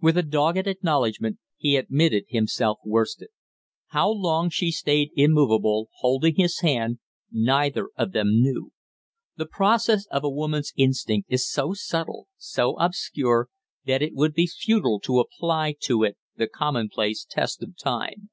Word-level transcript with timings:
With 0.00 0.16
a 0.16 0.22
dogged 0.22 0.68
acknowledgment, 0.68 1.38
he 1.56 1.74
admitted 1.74 2.26
himself 2.28 2.78
worsted. 2.84 3.30
How 3.88 4.08
long 4.08 4.48
she 4.48 4.70
stayed 4.70 5.10
immovable, 5.16 5.88
holding 5.96 6.36
his 6.36 6.60
hand, 6.60 7.00
neither 7.32 7.88
of 7.96 8.12
them 8.12 8.40
knew. 8.40 8.70
The 9.36 9.46
process 9.46 10.06
of 10.06 10.22
a 10.22 10.30
woman's 10.30 10.72
instinct 10.76 11.32
is 11.32 11.50
so 11.50 11.72
subtle, 11.74 12.28
so 12.36 12.76
obscure, 12.78 13.48
that 13.84 14.02
it 14.02 14.14
would 14.14 14.34
be 14.34 14.46
futile 14.46 15.00
to 15.00 15.18
apply 15.18 15.74
to 15.80 16.04
it 16.04 16.16
the 16.36 16.46
commonplace 16.46 17.26
test 17.28 17.60
of 17.60 17.76
time. 17.76 18.30